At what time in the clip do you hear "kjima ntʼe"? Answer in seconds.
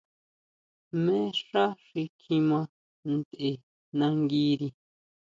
2.19-3.49